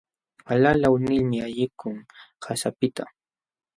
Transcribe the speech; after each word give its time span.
Alalaw 0.51 0.95
nilmi 1.03 1.37
ayqikun 1.47 1.97
qasapiqta. 2.43 3.03